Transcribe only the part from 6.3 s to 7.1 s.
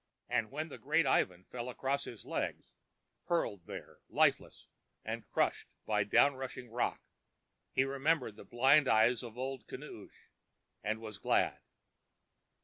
rushing rock,